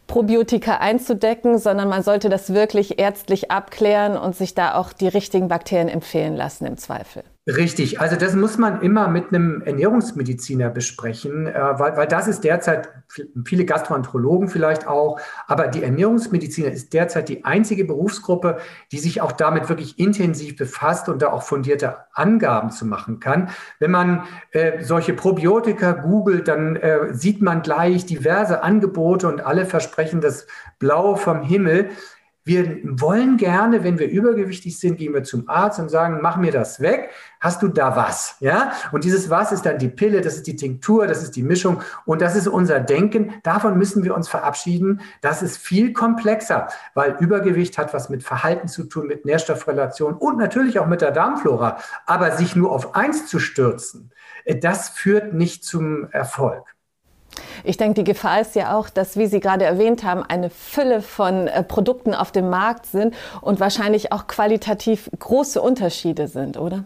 Probiotika 0.07 0.77
einzudecken, 0.77 1.57
sondern 1.57 1.89
man 1.89 2.03
sollte 2.03 2.29
das 2.29 2.53
wirklich 2.53 3.00
ärztlich 3.00 3.51
abklären 3.51 4.17
und 4.17 4.36
sich 4.36 4.53
da 4.53 4.75
auch 4.75 4.93
die 4.93 5.07
richtigen 5.07 5.48
Bakterien 5.48 5.89
empfehlen 5.89 6.36
lassen 6.36 6.65
im 6.65 6.77
Zweifel. 6.77 7.24
Richtig, 7.47 8.01
also 8.01 8.15
das 8.15 8.33
muss 8.33 8.57
man 8.57 8.81
immer 8.81 9.07
mit 9.07 9.27
einem 9.27 9.61
Ernährungsmediziner 9.61 10.71
besprechen, 10.71 11.45
äh, 11.45 11.53
weil, 11.53 11.95
weil 11.95 12.07
das 12.07 12.27
ist 12.27 12.43
derzeit, 12.43 12.89
viele 13.45 13.65
Gastroenterologen 13.65 14.47
vielleicht 14.47 14.87
auch, 14.87 15.19
aber 15.45 15.67
die 15.67 15.83
Ernährungsmediziner 15.83 16.71
ist 16.71 16.91
derzeit 16.93 17.29
die 17.29 17.45
einzige 17.45 17.85
Berufsgruppe, 17.85 18.57
die 18.91 18.97
sich 18.97 19.21
auch 19.21 19.31
damit 19.31 19.69
wirklich 19.69 19.99
intensiv 19.99 20.55
befasst 20.55 21.07
und 21.07 21.21
da 21.21 21.31
auch 21.31 21.43
fundierte 21.43 21.97
Angaben 22.13 22.71
zu 22.71 22.83
machen 22.83 23.19
kann. 23.19 23.49
Wenn 23.77 23.91
man 23.91 24.23
äh, 24.49 24.83
solche 24.83 25.13
Probiotika 25.13 25.91
googelt, 25.91 26.47
dann 26.47 26.77
äh, 26.77 27.13
sieht 27.13 27.43
man 27.43 27.61
gleich 27.61 28.07
diverse 28.07 28.63
Angebote 28.63 29.27
und 29.27 29.45
alle 29.45 29.67
versprechen 29.67 30.19
das 30.19 30.47
Blaue 30.79 31.15
vom 31.15 31.43
Himmel. 31.43 31.91
Wir 32.47 32.79
wollen 32.83 33.37
gerne, 33.37 33.83
wenn 33.83 33.97
wir 33.97 34.07
übergewichtig 34.07 34.77
sind, 34.77 34.99
gehen 34.99 35.15
wir 35.15 35.23
zum 35.23 35.49
Arzt 35.49 35.79
und 35.79 35.89
sagen, 35.89 36.19
mach 36.21 36.37
mir 36.37 36.51
das 36.51 36.79
weg. 36.79 37.09
Hast 37.39 37.63
du 37.63 37.67
da 37.69 37.95
was? 37.95 38.35
Ja? 38.39 38.71
Und 38.91 39.03
dieses 39.03 39.31
was 39.31 39.51
ist 39.51 39.65
dann 39.65 39.79
die 39.79 39.89
Pille, 39.89 40.21
das 40.21 40.35
ist 40.35 40.45
die 40.45 40.55
Tinktur, 40.55 41.07
das 41.07 41.23
ist 41.23 41.35
die 41.35 41.41
Mischung 41.41 41.81
und 42.05 42.21
das 42.21 42.35
ist 42.35 42.47
unser 42.47 42.79
Denken. 42.79 43.33
Davon 43.41 43.79
müssen 43.79 44.03
wir 44.03 44.15
uns 44.15 44.29
verabschieden. 44.29 45.01
Das 45.21 45.41
ist 45.41 45.57
viel 45.57 45.91
komplexer, 45.91 46.67
weil 46.93 47.17
Übergewicht 47.19 47.79
hat 47.79 47.95
was 47.95 48.09
mit 48.09 48.21
Verhalten 48.21 48.67
zu 48.67 48.83
tun, 48.83 49.07
mit 49.07 49.25
Nährstoffrelationen 49.25 50.15
und 50.15 50.37
natürlich 50.37 50.77
auch 50.77 50.87
mit 50.87 51.01
der 51.01 51.11
Darmflora. 51.11 51.79
Aber 52.05 52.31
sich 52.33 52.55
nur 52.55 52.71
auf 52.71 52.93
eins 52.93 53.25
zu 53.25 53.39
stürzen, 53.39 54.11
äh, 54.43 54.55
das 54.55 54.89
führt 54.89 55.33
nicht 55.33 55.65
zum 55.65 56.11
Erfolg. 56.11 56.75
Ich 57.63 57.77
denke, 57.77 57.95
die 57.95 58.03
Gefahr 58.03 58.41
ist 58.41 58.55
ja 58.55 58.77
auch, 58.77 58.89
dass, 58.89 59.17
wie 59.17 59.27
Sie 59.27 59.39
gerade 59.39 59.65
erwähnt 59.65 60.03
haben, 60.03 60.23
eine 60.23 60.49
Fülle 60.49 61.01
von 61.01 61.47
äh, 61.47 61.63
Produkten 61.63 62.13
auf 62.13 62.31
dem 62.31 62.49
Markt 62.49 62.85
sind 62.85 63.15
und 63.41 63.59
wahrscheinlich 63.59 64.11
auch 64.11 64.27
qualitativ 64.27 65.09
große 65.17 65.61
Unterschiede 65.61 66.27
sind, 66.27 66.57
oder? 66.57 66.83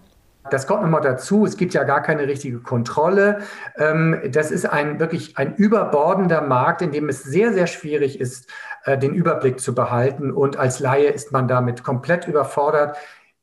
Das 0.49 0.67
kommt 0.67 0.81
nochmal 0.81 1.01
dazu. 1.01 1.45
Es 1.45 1.57
gibt 1.57 1.73
ja 1.73 1.83
gar 1.83 2.01
keine 2.01 2.27
richtige 2.27 2.59
Kontrolle. 2.59 3.39
Ähm, 3.77 4.19
das 4.31 4.51
ist 4.51 4.65
ein 4.65 4.99
wirklich 4.99 5.37
ein 5.37 5.55
überbordender 5.55 6.41
Markt, 6.41 6.81
in 6.81 6.91
dem 6.91 7.09
es 7.09 7.23
sehr, 7.23 7.53
sehr 7.53 7.67
schwierig 7.67 8.19
ist, 8.19 8.49
äh, 8.85 8.97
den 8.97 9.13
Überblick 9.13 9.59
zu 9.59 9.75
behalten. 9.75 10.31
Und 10.31 10.57
als 10.57 10.79
Laie 10.79 11.09
ist 11.09 11.31
man 11.31 11.47
damit 11.47 11.83
komplett 11.83 12.27
überfordert. 12.27 12.97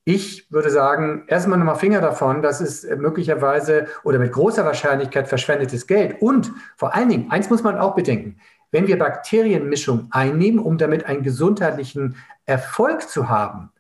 Ich 0.08 0.52
würde 0.52 0.70
sagen, 0.70 1.25
erstmal 1.26 1.58
nochmal 1.58 1.75
Finger 1.75 2.00
davon, 2.00 2.40
das 2.40 2.60
ist 2.60 2.84
äh, 2.84 2.94
möglicherweise 2.94 3.88
oder 4.04 4.20
mit 4.20 4.30
großer 4.30 4.64
Wahrscheinlichkeit 4.64 5.26
verschwendetes 5.26 5.88
Geld. 5.88 6.22
Und 6.22 6.52
vor 6.76 6.94
allen 6.94 7.08
Dingen, 7.08 7.32
eins 7.32 7.50
muss 7.50 7.64
man 7.64 7.76
auch 7.76 7.96
bedenken, 7.96 8.36
wenn 8.70 8.86
wir 8.86 9.00
Bakterienmischung 9.00 10.06
einnehmen, 10.12 10.60
um 10.60 10.78
damit 10.78 11.06
einen 11.06 11.25
gesundheitlichen 11.25 12.14
Erfolg 12.44 13.08
zu 13.08 13.28
haben, 13.28 13.70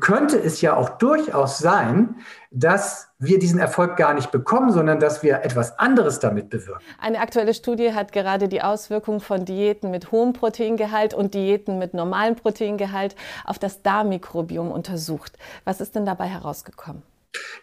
könnte 0.00 0.36
es 0.38 0.60
ja 0.60 0.74
auch 0.74 0.90
durchaus 0.98 1.58
sein, 1.58 2.16
dass 2.50 3.08
wir 3.18 3.38
diesen 3.38 3.58
Erfolg 3.58 3.96
gar 3.96 4.14
nicht 4.14 4.30
bekommen, 4.30 4.72
sondern 4.72 4.98
dass 4.98 5.22
wir 5.22 5.42
etwas 5.42 5.78
anderes 5.78 6.18
damit 6.18 6.50
bewirken. 6.50 6.82
Eine 7.00 7.20
aktuelle 7.20 7.54
Studie 7.54 7.92
hat 7.94 8.12
gerade 8.12 8.48
die 8.48 8.62
Auswirkungen 8.62 9.20
von 9.20 9.44
Diäten 9.44 9.90
mit 9.90 10.10
hohem 10.10 10.32
Proteingehalt 10.32 11.14
und 11.14 11.34
Diäten 11.34 11.78
mit 11.78 11.94
normalem 11.94 12.36
Proteingehalt 12.36 13.14
auf 13.44 13.58
das 13.58 13.82
Darmmikrobiom 13.82 14.70
untersucht. 14.70 15.38
Was 15.64 15.80
ist 15.80 15.94
denn 15.94 16.04
dabei 16.04 16.26
herausgekommen? 16.26 17.02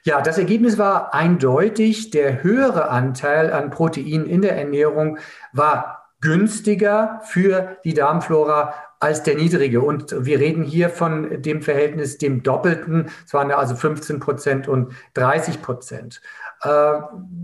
Ja, 0.04 0.22
das 0.22 0.38
Ergebnis 0.38 0.78
war 0.78 1.14
eindeutig. 1.14 2.12
Der 2.12 2.42
höhere 2.42 2.90
Anteil 2.90 3.52
an 3.52 3.70
Protein 3.70 4.26
in 4.26 4.42
der 4.42 4.58
Ernährung 4.58 5.18
war 5.52 6.07
günstiger 6.22 7.22
für 7.24 7.78
die 7.84 7.94
Darmflora 7.94 8.74
als 9.00 9.24
der 9.24 9.36
niedrige. 9.36 9.82
Und 9.82 10.16
wir 10.26 10.40
reden 10.40 10.64
hier 10.64 10.90
von 10.90 11.42
dem 11.42 11.62
Verhältnis 11.62 12.18
dem 12.18 12.42
Doppelten. 12.42 13.10
Es 13.26 13.34
waren 13.34 13.52
also 13.52 13.76
15 13.76 14.20
Prozent 14.20 14.68
und 14.68 14.94
30 15.14 15.62
Prozent. 15.62 16.22
Äh, 16.64 16.70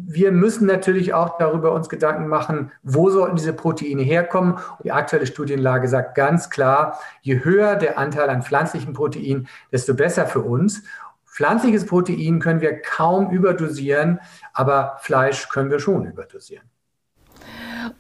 wir 0.08 0.32
müssen 0.32 0.66
natürlich 0.66 1.14
auch 1.14 1.38
darüber 1.38 1.74
uns 1.74 1.90
Gedanken 1.90 2.28
machen, 2.28 2.72
wo 2.82 3.10
sollten 3.10 3.36
diese 3.36 3.54
Proteine 3.54 4.02
herkommen. 4.02 4.58
Die 4.84 4.92
aktuelle 4.92 5.28
Studienlage 5.28 5.88
sagt 5.88 6.16
ganz 6.16 6.50
klar, 6.50 7.00
je 7.22 7.44
höher 7.44 7.76
der 7.76 8.00
Anteil 8.00 8.30
an 8.30 8.42
pflanzlichen 8.42 8.94
Proteinen, 8.94 9.48
desto 9.72 9.94
besser 9.94 10.26
für 10.26 10.42
uns. 10.42 10.84
Pflanzliches 11.26 11.86
Protein 11.86 12.40
können 12.40 12.62
wir 12.62 12.80
kaum 12.80 13.32
überdosieren, 13.32 14.20
aber 14.54 14.98
Fleisch 15.02 15.50
können 15.50 15.72
wir 15.72 15.80
schon 15.80 16.06
überdosieren. 16.06 16.70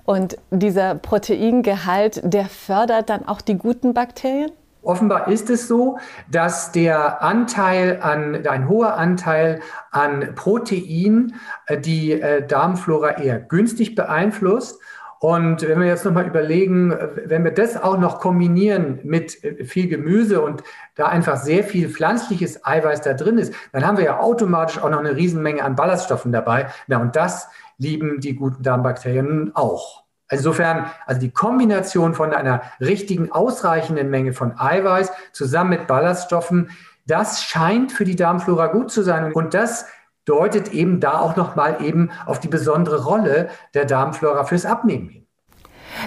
Und 0.05 0.38
dieser 0.51 0.95
Proteingehalt, 0.95 2.22
der 2.24 2.45
fördert 2.45 3.10
dann 3.10 3.27
auch 3.27 3.41
die 3.41 3.57
guten 3.57 3.93
Bakterien? 3.93 4.51
Offenbar 4.81 5.29
ist 5.29 5.50
es 5.50 5.69
so, 5.69 5.98
dass 6.29 6.74
der 6.74 7.24
Anteil 7.24 8.01
an, 8.01 8.45
ein 8.45 8.67
hoher 8.67 8.98
Anteil 8.98 9.62
an 9.91 10.36
Protein 10.36 11.36
äh, 11.67 11.79
die 11.79 12.12
äh, 12.12 12.45
Darmflora 12.45 13.17
eher 13.17 13.39
günstig 13.39 13.95
beeinflusst. 13.95 14.81
Und 15.23 15.65
wenn 15.65 15.79
wir 15.79 15.87
jetzt 15.87 16.03
nochmal 16.03 16.27
überlegen, 16.27 16.93
wenn 17.23 17.45
wir 17.45 17.51
das 17.51 17.81
auch 17.81 17.97
noch 17.97 18.19
kombinieren 18.19 18.99
mit 19.03 19.31
viel 19.63 19.87
Gemüse 19.87 20.41
und 20.41 20.63
da 20.95 21.05
einfach 21.05 21.37
sehr 21.37 21.63
viel 21.63 21.87
pflanzliches 21.87 22.65
Eiweiß 22.65 22.99
da 22.99 23.13
drin 23.13 23.37
ist, 23.37 23.53
dann 23.71 23.87
haben 23.87 23.95
wir 23.95 24.03
ja 24.03 24.19
automatisch 24.19 24.79
auch 24.83 24.89
noch 24.89 24.99
eine 24.99 25.15
Riesenmenge 25.15 25.63
an 25.63 25.77
Ballaststoffen 25.77 26.33
dabei. 26.33 26.67
Na, 26.87 26.97
und 26.97 27.15
das 27.15 27.47
lieben 27.77 28.19
die 28.19 28.35
guten 28.35 28.63
Darmbakterien 28.63 29.55
auch. 29.55 30.03
Insofern, 30.29 30.91
also 31.05 31.21
die 31.21 31.31
Kombination 31.31 32.15
von 32.15 32.33
einer 32.33 32.61
richtigen, 32.81 33.31
ausreichenden 33.31 34.09
Menge 34.09 34.33
von 34.33 34.59
Eiweiß 34.59 35.09
zusammen 35.31 35.69
mit 35.69 35.87
Ballaststoffen, 35.87 36.69
das 37.05 37.43
scheint 37.43 37.93
für 37.93 38.03
die 38.03 38.17
Darmflora 38.17 38.67
gut 38.67 38.91
zu 38.91 39.03
sein. 39.03 39.31
Und 39.31 39.53
das 39.53 39.85
deutet 40.25 40.73
eben 40.73 40.99
da 40.99 41.19
auch 41.19 41.35
nochmal 41.35 41.83
eben 41.83 42.11
auf 42.25 42.39
die 42.39 42.47
besondere 42.47 43.03
Rolle 43.03 43.49
der 43.73 43.85
Darmflora 43.85 44.45
fürs 44.45 44.65
Abnehmen 44.65 45.09
hin. 45.09 45.27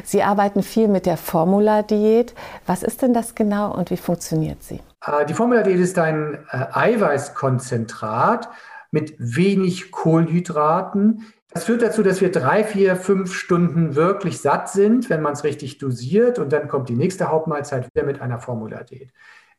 Sie 0.04 0.23
arbeiten 0.23 0.62
viel 0.62 0.88
mit 0.88 1.06
der 1.06 1.16
Formula-Diät. 1.16 2.35
Was 2.66 2.82
ist 2.82 3.02
denn 3.02 3.14
das 3.14 3.35
genau 3.35 3.73
und 3.73 3.90
wie 3.90 3.96
funktioniert 3.96 4.62
sie? 4.62 4.80
Äh, 5.04 5.26
die 5.26 5.35
Formula-Diät 5.35 5.78
ist 5.78 5.99
ein 5.99 6.38
äh, 6.50 6.66
Eiweißkonzentrat 6.73 8.49
mit 8.90 9.14
wenig 9.18 9.92
Kohlenhydraten, 9.92 11.25
das 11.56 11.64
führt 11.64 11.80
dazu, 11.80 12.02
dass 12.02 12.20
wir 12.20 12.30
drei, 12.30 12.64
vier, 12.64 12.96
fünf 12.96 13.32
Stunden 13.32 13.94
wirklich 13.94 14.42
satt 14.42 14.68
sind, 14.68 15.08
wenn 15.08 15.23
man 15.23 15.32
es 15.32 15.42
richtig 15.42 15.78
dosiert. 15.78 16.38
Und 16.38 16.52
dann 16.52 16.68
kommt 16.68 16.90
die 16.90 16.94
nächste 16.94 17.30
Hauptmahlzeit 17.30 17.88
wieder 17.94 18.04
mit 18.04 18.20
einer 18.20 18.38
Formula-Diät. 18.38 19.11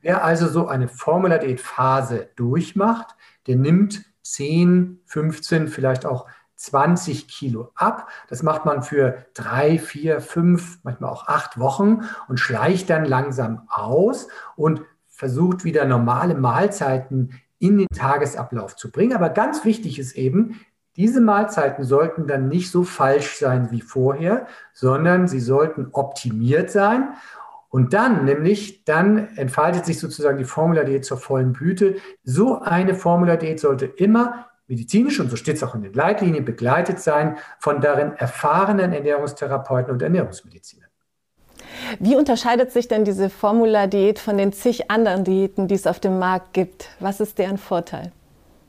Wer 0.01 0.23
also 0.23 0.47
so 0.47 0.67
eine 0.67 0.89
Formula-Diät-Phase 0.89 2.29
durchmacht, 2.35 3.15
der 3.47 3.55
nimmt 3.55 4.03
10, 4.34 5.01
15, 5.05 5.67
vielleicht 5.67 6.05
auch 6.05 6.27
20 6.55 7.27
Kilo 7.27 7.72
ab. 7.75 8.10
Das 8.29 8.43
macht 8.43 8.65
man 8.65 8.84
für 8.84 9.25
drei, 9.34 9.77
vier, 9.77 10.22
fünf, 10.22 10.79
manchmal 10.84 11.12
auch 11.12 11.27
acht 11.27 11.60
Wochen 11.60 12.01
und 12.27 12.39
schleicht 12.39 12.89
dann 12.89 13.05
langsam 13.05 13.67
aus 13.69 14.27
und 14.55 14.81
versucht 15.07 15.63
wieder 15.63 15.86
normale 15.86 16.36
Mahlzeiten 16.36 17.34
in 17.60 17.77
den 17.77 17.88
Tagesablauf 17.88 18.75
zu 18.75 18.91
bringen. 18.91 19.15
Aber 19.15 19.29
ganz 19.29 19.65
wichtig 19.65 20.00
ist 20.00 20.15
eben, 20.15 20.60
diese 20.96 21.22
Mahlzeiten 21.22 21.84
sollten 21.84 22.25
dann 22.25 22.48
nicht 22.48 22.72
so 22.72 22.84
falsch 22.84 23.38
sein 23.38 23.69
wie 23.69 23.81
vorher, 23.81 24.48
sondern 24.74 25.27
sie 25.27 25.39
sollten 25.39 25.89
optimiert 25.91 26.72
sein. 26.72 27.13
Und 27.69 27.93
dann, 27.93 28.25
nämlich, 28.25 28.86
dann 28.86 29.36
entfaltet 29.36 29.86
sich 29.86 30.00
sozusagen 30.00 30.38
die 30.38 30.45
Formula-Diät 30.45 31.03
zur 31.03 31.17
vollen 31.17 31.53
Blüte. 31.53 31.95
So 32.24 32.59
eine 32.59 32.95
Formula-Diät 32.95 33.59
sollte 33.59 33.86
immer 33.86 34.47
medizinisch, 34.67 35.19
und 35.19 35.29
so 35.29 35.36
steht 35.36 35.55
es 35.55 35.63
auch 35.63 35.75
in 35.75 35.81
den 35.81 35.93
Leitlinien, 35.93 36.45
begleitet 36.45 37.00
sein 37.00 37.38
von 37.59 37.81
darin 37.81 38.13
erfahrenen 38.13 38.93
Ernährungstherapeuten 38.93 39.91
und 39.91 40.01
Ernährungsmedizinern. 40.01 40.89
Wie 42.00 42.15
unterscheidet 42.15 42.71
sich 42.71 42.88
denn 42.88 43.05
diese 43.05 43.29
Formula-Diät 43.29 44.19
von 44.19 44.38
den 44.38 44.53
zig 44.53 44.89
anderen 44.91 45.24
Diäten, 45.24 45.67
die 45.67 45.75
es 45.75 45.88
auf 45.88 46.00
dem 46.00 46.19
Markt 46.19 46.53
gibt? 46.53 46.89
Was 47.00 47.19
ist 47.19 47.38
deren 47.38 47.57
Vorteil? 47.57 48.12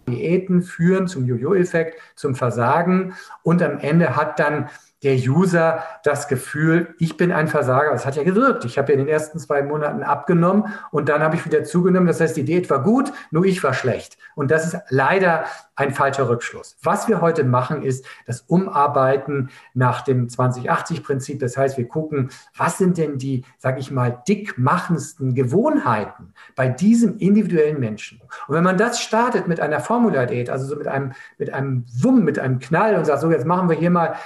Diäten 0.08 0.62
führen 0.62 1.06
zum 1.06 1.26
Jojo-Effekt, 1.26 2.00
zum 2.16 2.34
Versagen 2.34 3.14
und 3.42 3.62
am 3.62 3.78
Ende 3.78 4.16
hat 4.16 4.38
dann 4.38 4.68
der 5.02 5.14
User 5.14 5.84
das 6.02 6.26
Gefühl, 6.26 6.94
ich 6.98 7.16
bin 7.16 7.30
ein 7.30 7.48
Versager. 7.48 7.92
Das 7.92 8.04
hat 8.04 8.16
ja 8.16 8.24
gewirkt. 8.24 8.64
Ich 8.64 8.78
habe 8.78 8.92
ja 8.92 8.98
in 8.98 9.04
den 9.04 9.12
ersten 9.12 9.38
zwei 9.38 9.62
Monaten 9.62 10.02
abgenommen 10.02 10.74
und 10.90 11.08
dann 11.08 11.22
habe 11.22 11.36
ich 11.36 11.44
wieder 11.44 11.62
zugenommen. 11.64 12.08
Das 12.08 12.20
heißt, 12.20 12.36
die 12.36 12.44
Diät 12.44 12.68
war 12.68 12.82
gut, 12.82 13.12
nur 13.30 13.44
ich 13.44 13.62
war 13.62 13.74
schlecht. 13.74 14.18
Und 14.34 14.50
das 14.50 14.66
ist 14.66 14.80
leider 14.88 15.44
ein 15.76 15.94
falscher 15.94 16.28
Rückschluss. 16.28 16.76
Was 16.82 17.06
wir 17.06 17.20
heute 17.20 17.44
machen, 17.44 17.82
ist 17.82 18.04
das 18.26 18.40
Umarbeiten 18.42 19.50
nach 19.74 20.02
dem 20.02 20.26
2080-Prinzip. 20.26 21.38
Das 21.38 21.56
heißt, 21.56 21.78
wir 21.78 21.86
gucken, 21.86 22.30
was 22.56 22.78
sind 22.78 22.98
denn 22.98 23.18
die, 23.18 23.44
sage 23.58 23.78
ich 23.78 23.92
mal, 23.92 24.22
dickmachendsten 24.26 25.34
Gewohnheiten 25.34 26.34
bei 26.56 26.68
diesem 26.68 27.18
individuellen 27.18 27.78
Menschen. 27.78 28.20
Und 28.48 28.56
wenn 28.56 28.64
man 28.64 28.76
das 28.76 29.00
startet 29.00 29.46
mit 29.46 29.60
einer 29.60 29.78
Formula-Diät, 29.78 30.50
also 30.50 30.66
so 30.66 30.74
mit 30.74 30.88
einem, 30.88 31.12
mit 31.38 31.52
einem 31.52 31.84
Wumm, 32.00 32.24
mit 32.24 32.40
einem 32.40 32.58
Knall 32.58 32.96
und 32.96 33.04
sagt, 33.04 33.20
so 33.20 33.30
jetzt 33.30 33.46
machen 33.46 33.68
wir 33.68 33.76
hier 33.76 33.90
mal 33.90 34.16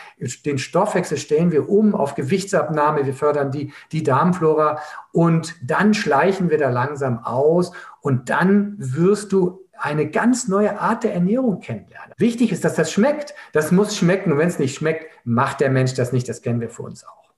den 0.47 0.59
Stoffwechsel, 0.63 1.19
stellen 1.19 1.53
wir 1.53 1.69
um 1.69 1.95
auf 1.95 2.15
Gewichtsabnahme, 2.15 3.05
wir 3.05 3.15
fördern 3.15 3.51
die, 3.51 3.73
die 3.93 4.03
Darmflora 4.03 4.79
und 5.13 5.55
dann 5.63 5.95
schleichen 5.95 6.49
wir 6.51 6.59
da 6.59 6.71
langsam 6.71 7.19
aus 7.19 7.73
und 8.01 8.31
dann 8.31 8.75
wirst 8.79 9.33
du 9.33 9.61
eine 9.83 10.09
ganz 10.09 10.47
neue 10.47 10.79
Art 10.79 11.03
der 11.03 11.13
Ernährung 11.13 11.61
kennenlernen. 11.61 12.15
Wichtig 12.17 12.53
ist, 12.53 12.65
dass 12.65 12.77
das 12.77 12.93
schmeckt. 12.93 13.35
Das 13.53 13.73
muss 13.73 13.97
schmecken. 13.97 14.31
Und 14.31 14.39
wenn 14.39 14.49
es 14.49 14.61
nicht 14.61 14.77
schmeckt, 14.77 15.07
macht 15.25 15.61
der 15.61 15.71
Mensch 15.71 15.95
das 15.95 16.13
nicht. 16.13 16.29
Das 16.29 16.41
kennen 16.41 16.61
wir 16.61 16.71
für 16.71 16.83
uns 16.83 17.05
auch. 17.05 17.32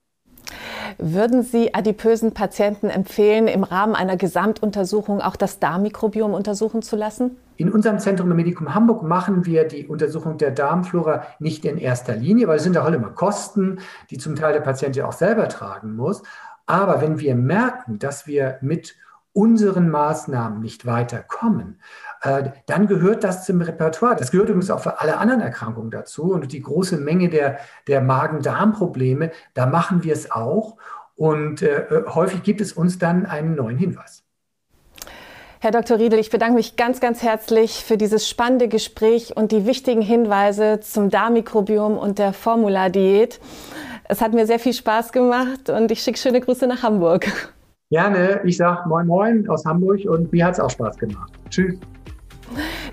Würden 0.97 1.43
Sie 1.43 1.73
adipösen 1.73 2.33
Patienten 2.33 2.89
empfehlen, 2.89 3.47
im 3.47 3.63
Rahmen 3.63 3.95
einer 3.95 4.15
Gesamtuntersuchung 4.15 5.21
auch 5.21 5.35
das 5.35 5.59
Darmmikrobiom 5.59 6.33
untersuchen 6.33 6.81
zu 6.81 6.95
lassen? 6.95 7.37
In 7.57 7.71
unserem 7.71 7.99
Zentrum 7.99 8.29
im 8.31 8.37
Medikum 8.37 8.73
Hamburg 8.73 9.03
machen 9.03 9.45
wir 9.45 9.65
die 9.65 9.87
Untersuchung 9.87 10.37
der 10.37 10.51
Darmflora 10.51 11.25
nicht 11.39 11.65
in 11.65 11.77
erster 11.77 12.15
Linie, 12.15 12.47
weil 12.47 12.57
es 12.57 12.63
sind 12.63 12.77
auch 12.77 12.87
immer 12.87 13.09
Kosten, 13.09 13.79
die 14.09 14.17
zum 14.17 14.35
Teil 14.35 14.53
der 14.53 14.61
Patient 14.61 14.95
ja 14.95 15.07
auch 15.07 15.13
selber 15.13 15.47
tragen 15.49 15.95
muss. 15.95 16.23
Aber 16.65 17.01
wenn 17.01 17.19
wir 17.19 17.35
merken, 17.35 17.99
dass 17.99 18.27
wir 18.27 18.57
mit 18.61 18.95
unseren 19.33 19.89
Maßnahmen 19.89 20.61
nicht 20.61 20.85
weiterkommen, 20.85 21.79
dann 22.65 22.87
gehört 22.87 23.23
das 23.23 23.45
zum 23.45 23.61
Repertoire. 23.61 24.15
Das 24.15 24.31
gehört 24.31 24.49
übrigens 24.49 24.71
auch 24.71 24.79
für 24.79 24.99
alle 24.99 25.17
anderen 25.17 25.41
Erkrankungen 25.41 25.91
dazu. 25.91 26.33
Und 26.33 26.51
die 26.51 26.61
große 26.61 26.97
Menge 26.97 27.29
der, 27.29 27.59
der 27.87 28.01
Magen-Darm-Probleme, 28.01 29.31
da 29.53 29.65
machen 29.65 30.03
wir 30.03 30.13
es 30.13 30.31
auch. 30.31 30.77
Und 31.15 31.61
äh, 31.61 31.85
häufig 32.07 32.43
gibt 32.43 32.61
es 32.61 32.73
uns 32.73 32.99
dann 32.99 33.25
einen 33.25 33.55
neuen 33.55 33.77
Hinweis. 33.77 34.23
Herr 35.61 35.71
Dr. 35.71 35.97
Riedel, 35.97 36.19
ich 36.19 36.29
bedanke 36.29 36.55
mich 36.55 36.75
ganz, 36.75 36.99
ganz 36.99 37.23
herzlich 37.23 37.83
für 37.83 37.97
dieses 37.97 38.29
spannende 38.29 38.67
Gespräch 38.67 39.35
und 39.35 39.51
die 39.51 39.65
wichtigen 39.65 40.01
Hinweise 40.01 40.79
zum 40.81 41.09
Darmmikrobiom 41.09 41.97
und 41.97 42.19
der 42.19 42.33
Formula-Diät. 42.33 43.39
Es 44.07 44.21
hat 44.21 44.33
mir 44.33 44.45
sehr 44.45 44.59
viel 44.59 44.73
Spaß 44.73 45.11
gemacht 45.11 45.69
und 45.69 45.89
ich 45.89 46.01
schicke 46.01 46.19
schöne 46.19 46.39
Grüße 46.39 46.67
nach 46.67 46.83
Hamburg. 46.83 47.27
Gerne. 47.89 48.41
Ich 48.43 48.57
sage 48.57 48.87
Moin 48.87 49.07
Moin 49.07 49.49
aus 49.49 49.65
Hamburg 49.65 50.01
und 50.05 50.31
mir 50.31 50.45
hat 50.45 50.53
es 50.53 50.59
auch 50.59 50.69
Spaß 50.69 50.97
gemacht. 50.97 51.31
Tschüss. 51.49 51.79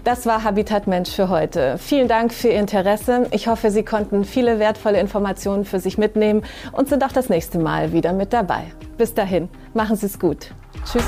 Das 0.05 0.27
war 0.27 0.43
Habitat 0.43 0.89
Mensch 0.89 1.11
für 1.11 1.29
heute. 1.29 1.79
Vielen 1.79 2.09
Dank 2.09 2.33
für 2.35 2.49
Ihr 2.49 2.59
Interesse. 2.59 3.29
Ich 3.31 3.47
hoffe, 3.47 3.71
Sie 3.71 3.85
konnten 3.85 4.25
viele 4.25 4.59
wertvolle 4.59 4.99
Informationen 4.99 5.65
für 5.65 5.79
sich 5.79 5.97
mitnehmen 5.97 6.43
und 6.73 6.89
sind 6.89 7.05
auch 7.05 7.13
das 7.13 7.29
nächste 7.29 7.61
Mal 7.61 7.93
wieder 7.93 8.13
mit 8.13 8.33
dabei. 8.33 8.65
Bis 8.99 9.15
dahin, 9.15 9.49
machen 9.75 9.95
Sie 9.95 10.07
es 10.07 10.19
gut. 10.19 10.51
Tschüss. 10.85 11.07